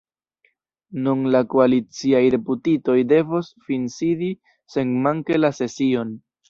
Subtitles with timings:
[1.07, 4.35] Nun la koaliciaj deputitoj devos finsidi
[4.77, 6.23] senmanke la sesion.